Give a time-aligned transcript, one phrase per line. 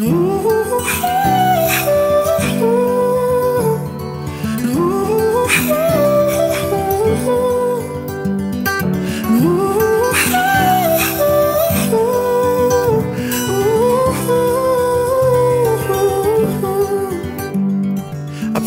[0.00, 0.04] I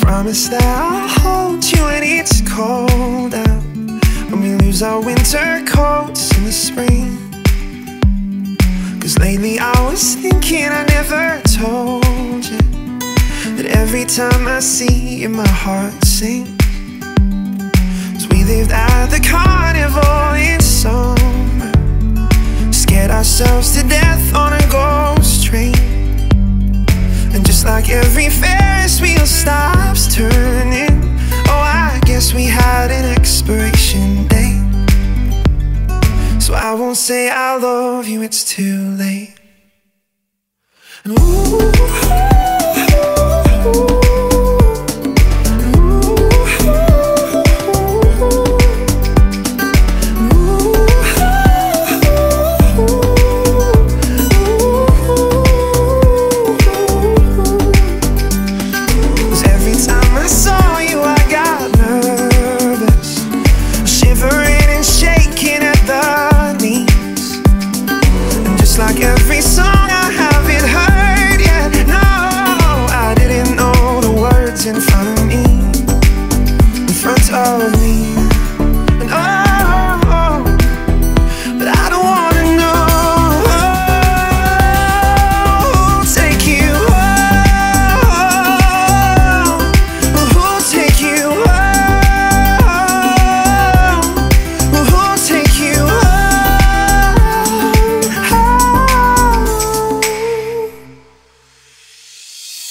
[0.02, 3.64] promise that I'll hold you when it's cold out.
[4.30, 7.31] When we lose our winter coats in the spring.
[9.02, 12.60] Cause lately I was thinking I never told you
[13.56, 16.61] that every time I see you, my heart sinks.
[36.82, 39.36] Won't say I love you, it's too late.
[41.04, 41.72] And ooh,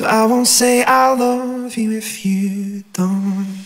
[0.00, 3.60] So I won't say I love you if you don't.